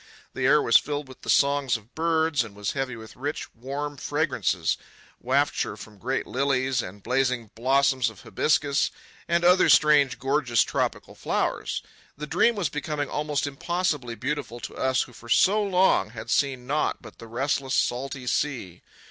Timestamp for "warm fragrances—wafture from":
3.53-5.99